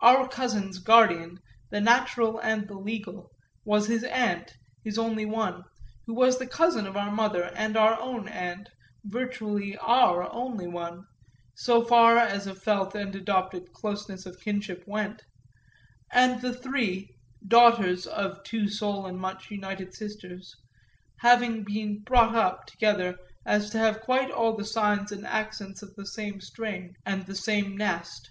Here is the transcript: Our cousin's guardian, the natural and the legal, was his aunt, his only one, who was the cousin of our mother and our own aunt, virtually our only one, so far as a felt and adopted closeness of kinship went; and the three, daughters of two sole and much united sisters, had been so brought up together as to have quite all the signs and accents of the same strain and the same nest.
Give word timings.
Our 0.00 0.26
cousin's 0.26 0.80
guardian, 0.80 1.38
the 1.70 1.80
natural 1.80 2.40
and 2.40 2.66
the 2.66 2.74
legal, 2.74 3.30
was 3.64 3.86
his 3.86 4.02
aunt, 4.02 4.56
his 4.82 4.98
only 4.98 5.24
one, 5.24 5.62
who 6.04 6.14
was 6.14 6.40
the 6.40 6.48
cousin 6.48 6.84
of 6.84 6.96
our 6.96 7.12
mother 7.12 7.44
and 7.44 7.76
our 7.76 7.96
own 8.00 8.26
aunt, 8.26 8.70
virtually 9.04 9.76
our 9.76 10.28
only 10.32 10.66
one, 10.66 11.04
so 11.54 11.84
far 11.84 12.18
as 12.18 12.48
a 12.48 12.56
felt 12.56 12.96
and 12.96 13.14
adopted 13.14 13.72
closeness 13.72 14.26
of 14.26 14.40
kinship 14.40 14.82
went; 14.84 15.22
and 16.10 16.40
the 16.42 16.52
three, 16.52 17.14
daughters 17.46 18.04
of 18.08 18.42
two 18.42 18.68
sole 18.68 19.06
and 19.06 19.20
much 19.20 19.48
united 19.48 19.94
sisters, 19.94 20.56
had 21.20 21.38
been 21.38 21.64
so 21.98 22.02
brought 22.04 22.34
up 22.34 22.66
together 22.66 23.16
as 23.46 23.70
to 23.70 23.78
have 23.78 24.00
quite 24.00 24.32
all 24.32 24.56
the 24.56 24.64
signs 24.64 25.12
and 25.12 25.24
accents 25.24 25.82
of 25.82 25.94
the 25.94 26.04
same 26.08 26.40
strain 26.40 26.96
and 27.06 27.26
the 27.26 27.36
same 27.36 27.76
nest. 27.76 28.28